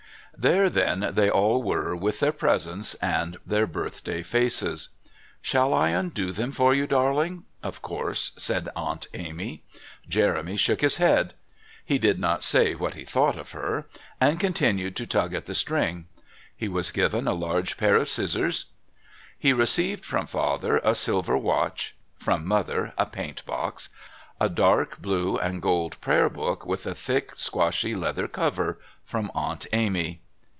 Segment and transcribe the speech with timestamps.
[0.37, 4.89] There, then, they all were with their presents and their birthday faces.
[5.39, 9.61] "Shall I undo them for you, darling?" of course said Aunt Amy.
[10.09, 11.35] Jeremy shook his head
[11.85, 13.85] (he did not say what he thought of her)
[14.19, 16.07] and continued to tug at the string.
[16.55, 18.65] He was given a large pair of scissors.
[19.37, 23.89] He received (from Father) a silver watch, (from Mother) a paint box,
[24.39, 29.67] a dark blue and gold prayer book with a thick squashy leather cover (from Aunt
[29.71, 30.21] Amy).